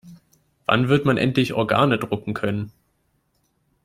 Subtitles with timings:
[0.65, 2.71] Wann wird man endlich Organe drucken können?